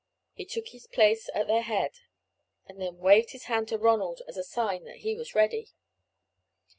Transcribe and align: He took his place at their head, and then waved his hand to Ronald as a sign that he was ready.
He 0.33 0.45
took 0.45 0.69
his 0.69 0.87
place 0.87 1.29
at 1.35 1.45
their 1.45 1.61
head, 1.61 1.99
and 2.65 2.81
then 2.81 2.97
waved 2.97 3.33
his 3.33 3.43
hand 3.43 3.67
to 3.67 3.77
Ronald 3.77 4.23
as 4.27 4.35
a 4.35 4.43
sign 4.43 4.83
that 4.85 5.01
he 5.05 5.13
was 5.13 5.35
ready. 5.35 5.73